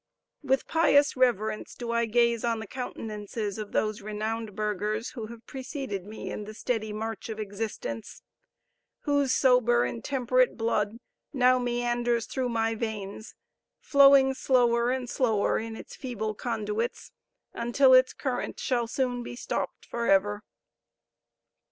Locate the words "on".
2.43-2.57